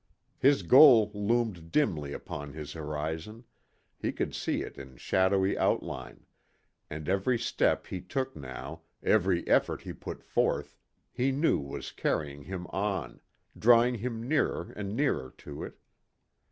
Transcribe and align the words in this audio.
His 0.39 0.63
goal 0.63 1.11
loomed 1.13 1.71
dimly 1.71 2.11
upon 2.11 2.53
his 2.53 2.73
horizon, 2.73 3.43
he 3.99 4.11
could 4.11 4.33
see 4.33 4.63
it 4.63 4.75
in 4.79 4.97
shadowy 4.97 5.55
outline, 5.55 6.25
and 6.89 7.07
every 7.07 7.37
step 7.37 7.85
he 7.85 8.01
took 8.01 8.35
now, 8.35 8.81
every 9.03 9.47
effort 9.47 9.81
he 9.81 9.93
put 9.93 10.23
forth, 10.23 10.75
he 11.13 11.31
knew 11.31 11.59
was 11.59 11.91
carrying 11.91 12.41
him 12.45 12.65
on, 12.71 13.21
drawing 13.55 13.93
him 13.93 14.27
nearer 14.27 14.73
and 14.75 14.95
nearer 14.97 15.29
to 15.37 15.61
it. 15.63 15.77